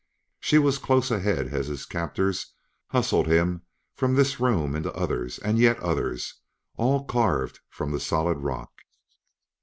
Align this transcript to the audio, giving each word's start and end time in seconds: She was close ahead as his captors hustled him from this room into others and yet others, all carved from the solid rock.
She 0.39 0.57
was 0.57 0.79
close 0.79 1.11
ahead 1.11 1.49
as 1.49 1.67
his 1.67 1.85
captors 1.85 2.55
hustled 2.87 3.27
him 3.27 3.61
from 3.93 4.15
this 4.15 4.39
room 4.39 4.75
into 4.75 4.91
others 4.93 5.37
and 5.37 5.59
yet 5.59 5.77
others, 5.79 6.41
all 6.75 7.05
carved 7.05 7.59
from 7.69 7.91
the 7.91 7.99
solid 7.99 8.39
rock. 8.39 8.71